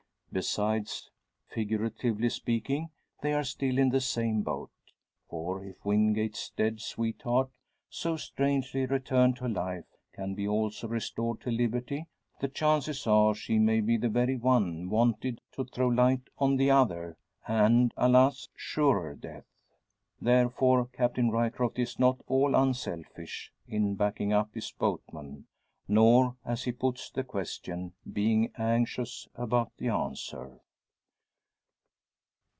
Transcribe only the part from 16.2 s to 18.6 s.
on the other and alas!